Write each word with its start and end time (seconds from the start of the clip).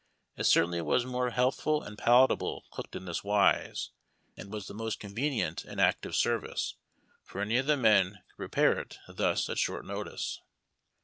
It 0.35 0.45
certainly 0.45 0.81
was 0.81 1.05
more 1.05 1.29
healthful 1.29 1.83
and 1.83 1.95
palatable 1.95 2.63
cooked 2.71 2.95
in 2.95 3.05
this 3.05 3.23
wise, 3.23 3.91
and 4.35 4.51
was 4.51 4.65
the 4.65 4.73
most 4.73 4.99
convenient 4.99 5.63
in 5.63 5.79
active 5.79 6.15
service, 6.15 6.73
for 7.23 7.39
any 7.39 7.57
of 7.57 7.67
the 7.67 7.77
men 7.77 8.13
could 8.31 8.37
prepare 8.37 8.79
it 8.79 8.97
thus 9.07 9.47
at 9.47 9.59
short 9.59 9.85
notice. 9.85 10.41